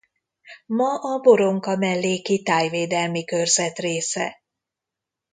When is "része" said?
3.79-4.43